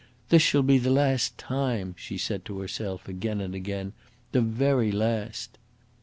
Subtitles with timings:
[0.29, 3.93] "This shall be the last time," she said to herself again and again
[4.31, 5.59] "the very last."